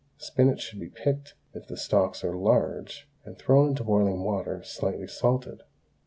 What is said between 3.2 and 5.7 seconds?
and thrown into boiling water slightly salted.